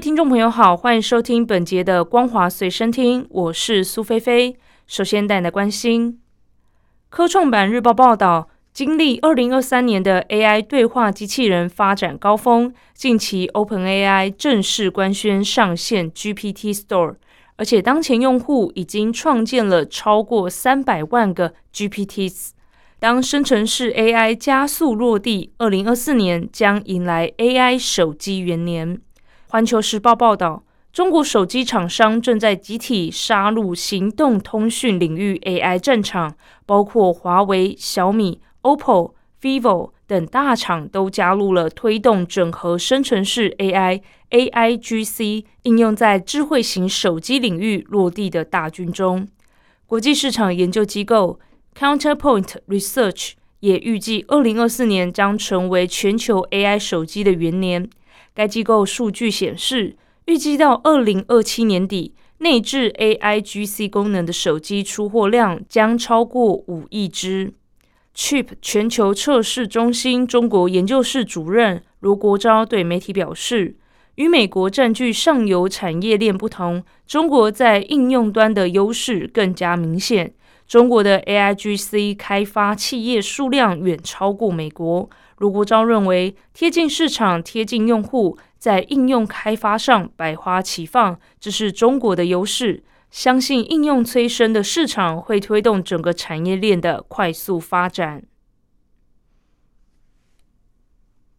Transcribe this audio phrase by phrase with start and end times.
[0.00, 4.56] 听众朋友好，欢迎收听本节的《光华随身听》，我是苏菲菲。
[4.86, 6.18] 首先带来关心，
[7.10, 8.48] 科创板日报报道。
[8.72, 17.16] 经历二零二三年的 AI 对话机器人发展高峰，近期 OpenAI 正式官宣上线 GPT Store，
[17.56, 22.52] 而且当前用户已经创建了超过三百万个 GPTs。
[22.98, 28.98] 当生成式 AI 加速落地，二零二四年将迎来 AI 手机元年。
[29.52, 38.40] 环球时报报道，中国手机厂商正在集体杀入行动通讯领域 AI 战场，包括华为、小米。
[38.62, 49.26] OPPO、vivo 等大厂都加入了推动整合生成式 AI AIGC 应用在智慧型手机领域落地的大军中。
[49.86, 51.40] 国际市场研究机构
[51.76, 57.90] Counterpoint Research 也预计，二零二四年将成为全球 AI 手机的元年。
[58.40, 67.52] 该机构数据显示，预计到二零二七年底，内置 AIGC 功能的手机出货量将超过五亿只。
[68.16, 73.76] Chip 全球测试中心中国研究室主任卢国昭对媒体表示，
[74.14, 80.32] 与美国占据上游产业链不同，中国在应用端的优势更加明显。
[80.66, 85.10] 中国的 AIGC 开发企业数量远超过美国。
[85.40, 92.84] 卢国昭认为，贴近市场、贴近用户，在应用开发上百花齐放，这是中国的优势。
[93.10, 98.22] 相信应用催生的市场会推动整个产业链的快速发展。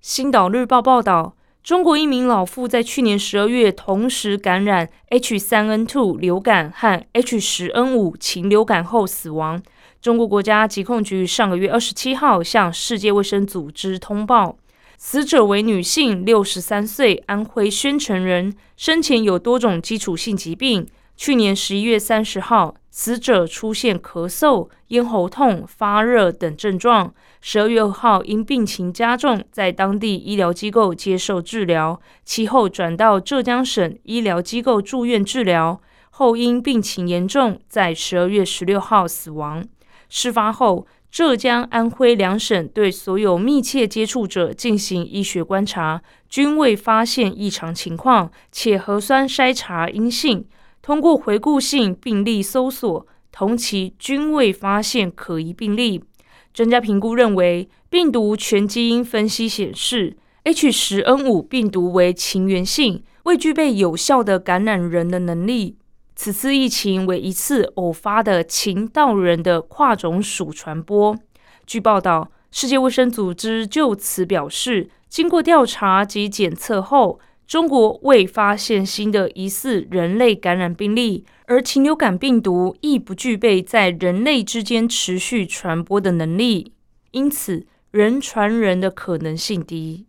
[0.00, 1.34] 星岛日报报道，
[1.64, 9.60] 中国一名老妇在去年十二月同时感染 H3N2 流感和 H10N5 禽流感后死亡。
[10.00, 14.56] 中国国家疾控局上个月二十七号向世界卫生组织通报，
[14.96, 20.86] 死者为女性，六十三岁，安徽宣城人，生前有多种基础性疾病。
[21.16, 27.12] 去年十一月三十号，死者出现咳嗽、咽喉痛、发热等症状。
[27.40, 35.80] 十二月二号，因病情加重，在当地医疗机构接受治疗，其后转到浙江省医疗机构住院治疗，
[36.10, 39.64] 后因病情严重，在十二月十六号死亡。
[40.08, 50.44] 事发后，浙江、安徽两省对所有密切接触者进行医学观察，均未发现异常情况，且核酸筛查阴性。
[50.82, 56.04] 通过回顾性病例搜索，同期均未发现可疑病例。
[56.52, 65.77] 专家评估认为，病毒全基因分析显示，H10N5 病毒为禽源性，未具备有效的感染人的能力。
[66.20, 71.16] 此次疫情为一次偶发的禽到人的跨种属传播。
[71.64, 77.20] 据报道，世界卫生组织就此表示，经过调查及检测后。
[77.46, 86.74] 中国未发现新的疑似人类感染病例，而禽流感病毒亦不具备在人类之间持续传播的能力，
[87.12, 90.04] 因此人传人的可能性低。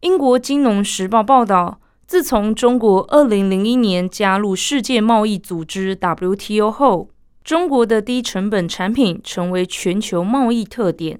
[0.00, 1.80] 英国金融时报报道，
[2.12, 7.08] 自从中国二零零一年加入世界贸易组织 WTO 后，
[7.42, 11.18] 中国的低成本产品成为全球贸易特点，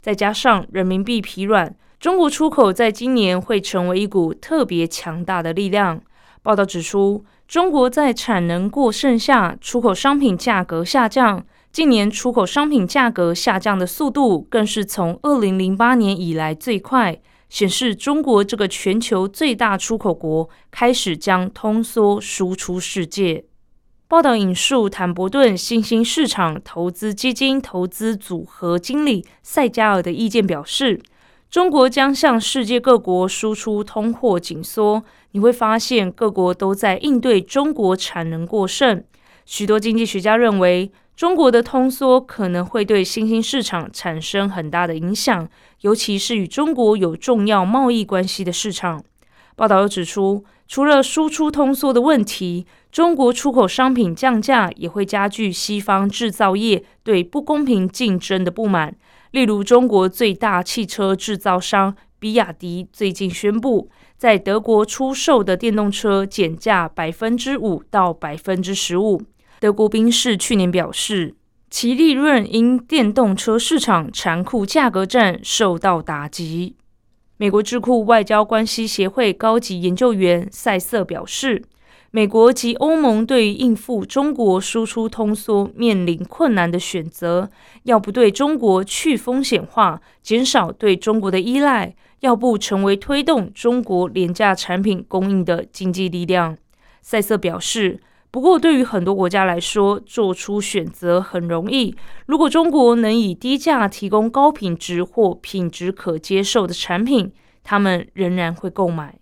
[0.00, 1.76] 再加上人民币疲软。
[2.00, 6.00] 中国出口在今年会成为一股特别强大的力量。
[6.42, 11.44] 报道指出，中国在产能过剩下，出口商品价格下降。
[11.70, 17.20] 近年出口商品价格下降的速度更是从二零零八年以来最快，
[17.52, 23.44] 显示中国这个全球最大出口国开始将通缩输出世界。
[24.08, 31.02] 报道引述坦博顿新兴市场投资基金投资组合经理塞加尔的意见表示。
[31.50, 39.04] 中国将向世界各国输出通货紧缩，你会发现各国都在应对中国产能过剩。
[39.44, 45.48] 许多经济学家认为，中国的通缩可能会对新兴市场产生很大的影响，
[45.82, 49.04] 尤其是与中国有重要贸易关系的市场。
[49.54, 58.96] 报道又指出，除了输出通缩的问题，中国出口商品降价也会加剧西方制造业对不公平竞争的不满。
[59.30, 69.22] 例如，中国最大汽车制造商比亚迪最近宣布，在德国出售的电动车减价百分之五到百分之十五。
[69.62, 71.36] 德国宾士去年表示，
[71.70, 76.74] 其利润因电动车市场残酷价格战受到打击。
[77.36, 81.62] 美国智库外交关系协会高级研究员塞瑟表示。
[82.10, 87.48] 美国及欧盟对应付中国输出通缩面临困难的选择，
[87.84, 96.58] 要不对中国去风险化，减少对中国的依赖，要不成为推动中国廉价产品供应的经济力量。
[97.00, 98.00] 塞瑟表示，
[98.32, 101.94] 不过对于很多国家来说，做出选择很容易。
[102.24, 107.30] 如果中国能以低价提供高品质或品质可接受的产品，
[107.62, 109.18] 他们仍然会购买。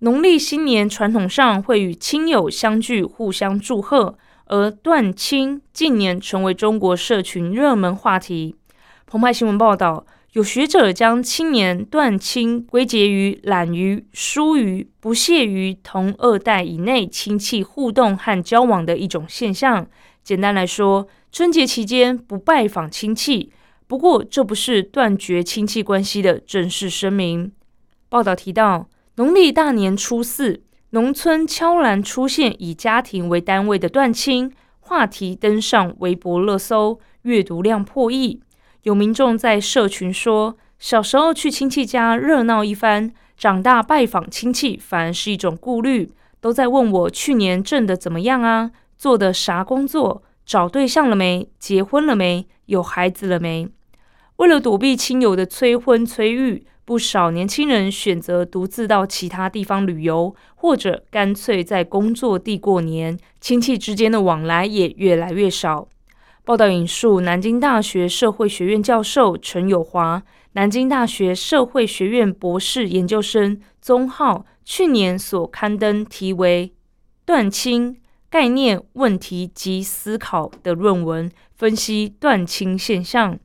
[0.00, 8.56] 农历新年传统上会与亲友相聚，互相祝贺，而断亲近年成为中国社群热门话题。
[9.06, 10.04] 澎湃新闻报道，
[10.36, 19.86] 有学者将青年断亲归结于懒于、疏于、不屑于同二代以内亲戚互动和交往的一种现象。
[20.22, 23.50] 简单来说，春节期间不拜访亲戚。
[23.86, 27.50] 不过，这不是断绝亲戚关系的正式声明。
[28.10, 28.90] 报道提到。
[29.14, 30.60] 农历大年初四，
[30.90, 38.42] 农村悄然出现以家庭为单位的断亲话题，登上微博热搜，阅读量破亿。
[38.86, 53.68] 有民众在社群说：“小时候去亲戚家热闹一番，长大拜访亲戚反而是一种顾虑，都在问我去年挣的怎么样啊，做的啥工作，找对象了没，结婚了没，有孩子了没？”
[54.36, 56.64] 为了躲避亲友的催婚催育。
[56.84, 65.88] 不少年轻人选择独自到其他地方旅游，或者干脆在工作地过年，亲戚之间的往来也越来越少。
[66.46, 70.22] 报道引述南京大学社会学院教授陈友华、
[70.52, 76.70] 南京大学社会学院博士研究生宗浩去年所刊登题为
[77.24, 77.96] 《断亲
[78.30, 83.36] 概念、问题及思考》的论文，分析断亲现象。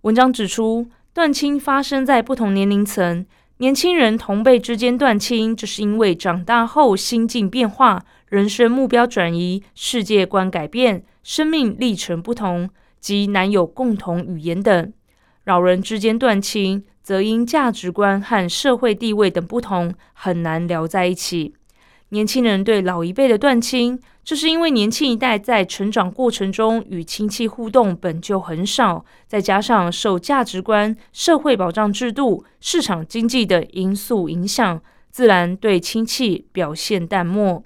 [0.00, 0.88] 文章指出。
[1.14, 3.26] 断亲发生在不同年龄层，
[3.56, 12.70] 年轻人同辈之间断亲，这是因为长大后心境变化、人生目标转移、世界观改变、生命历程不同
[13.00, 14.90] 及难有共同语言等。
[15.44, 21.52] 老人之间断亲，则因价值观和社会地位等不同，很难聊在一起。
[22.08, 34.80] 年轻人对老一辈的断亲，这是因为年轻一代在成长过程中与亲戚互动本就很少，再加上受价值观、社会保障制度、市场经济等因素影响，
[35.10, 37.62] 自然对亲戚表现淡漠。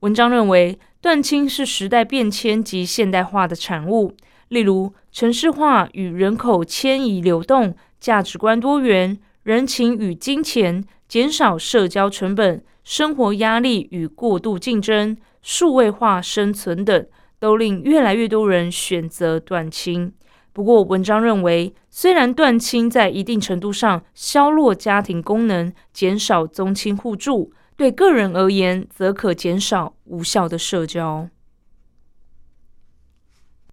[0.00, 4.16] 文章认为，断亲是时代变迁及现代化的产物，
[4.48, 12.60] 例如城市化与人口迁移流动、价值观多元、人情与金钱、减少社交成本。
[12.82, 17.06] 生活压力与过度竞争、数位化生存等，
[17.38, 20.12] 都令越来越多人选择断亲。
[20.52, 31.28] 不过，文章认为，虽然断亲在一定程度上削弱家庭功能，减少宗亲互助，对个人而言，则可减少无效的社交。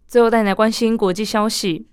[0.06, 1.88] 最后，带来关心国际消息。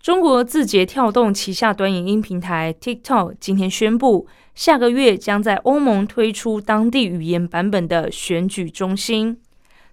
[0.00, 9.40] 中国字节跳动旗下短影音平台 TikTok 今天宣布，下个月将在欧盟推出当地语言版本的选举中心。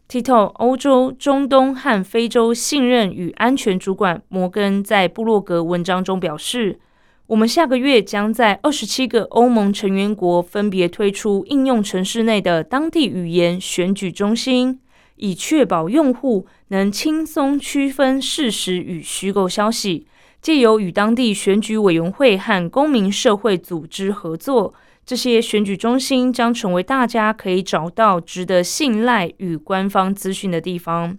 [0.10, 6.80] TikTok 欧洲、中东和非洲信任与安全主管摩根在布洛格文章中表示
[7.28, 14.80] ：“我们下个月将在二十七个欧盟成员国分别推出应用城市内的当地语言选举中心。”
[15.18, 20.08] 以确保用户能轻松区分事实与虚构消息，
[20.42, 24.74] 借由与当地选举委员会和公民社会组织合作，
[25.06, 31.16] 这些选举中心将成为大家可以找到值得信赖与官方资讯的地方。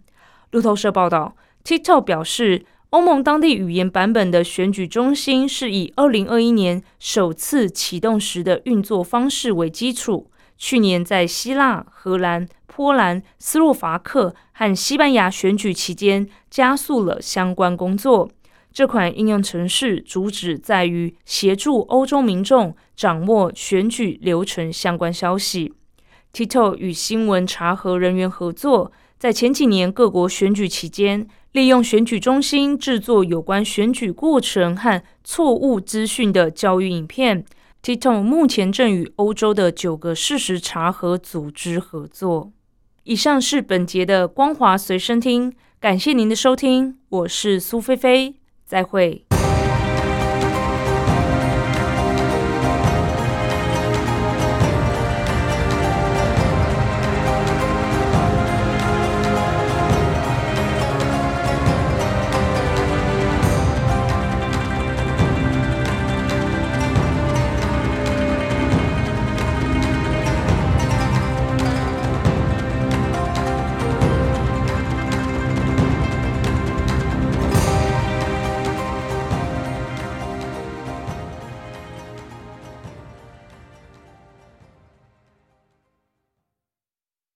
[0.50, 10.30] 路透社报道，TikTok 表示，欧盟当地语言版本的选举中心是以二零二一年首次启动时的运作方式为基础。
[10.56, 18.30] 去年在希腊、荷兰、波兰、斯洛伐克和西班牙选举期间，加速了相关工作。
[18.72, 25.72] 这款应用程式主旨在于协助欧洲民众掌握选举流程相关消息。
[26.34, 37.44] TikTok 与新闻查核人员合作，在前几年各国选举期间，利用选举中心制作有关选举过程和错误资讯的教育影片。
[37.84, 42.50] TikTok 目前正与欧洲的九个事实查核组织合作。
[43.04, 49.24] 以上是本节的光华随身听，感谢您的收听，我是苏菲菲，再会。